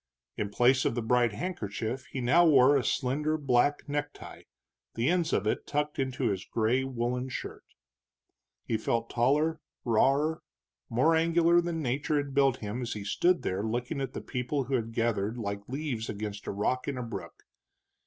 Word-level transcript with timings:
In 0.35 0.49
place 0.49 0.83
of 0.83 0.95
the 0.95 1.03
bright 1.03 1.31
handkerchief 1.31 2.07
he 2.07 2.21
now 2.21 2.43
wore 2.43 2.75
a 2.75 2.83
slender 2.83 3.37
black 3.37 3.87
necktie, 3.87 4.45
the 4.95 5.07
ends 5.09 5.31
of 5.31 5.45
it 5.45 5.67
tucked 5.67 5.99
into 5.99 6.29
his 6.31 6.43
gray 6.43 6.83
woolen 6.83 7.29
shirt. 7.29 7.63
He 8.65 8.77
felt 8.77 9.11
taller, 9.11 9.59
rawer, 9.85 10.41
more 10.89 11.15
angular 11.15 11.61
than 11.61 11.83
nature 11.83 12.17
had 12.17 12.33
built 12.33 12.57
him 12.61 12.81
as 12.81 12.93
he 12.93 13.03
stood 13.03 13.43
there 13.43 13.61
looking 13.61 14.01
at 14.01 14.13
the 14.13 14.21
people 14.21 14.63
who 14.63 14.73
had 14.73 14.91
gathered 14.91 15.37
like 15.37 15.69
leaves 15.69 16.09
against 16.09 16.47
a 16.47 16.51
rock 16.51 16.87
in 16.87 16.97
a 16.97 17.03
brook. 17.03 17.43